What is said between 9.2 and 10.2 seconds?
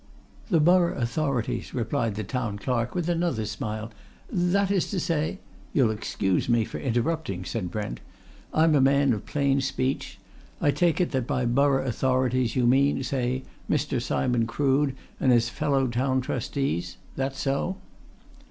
plain speech.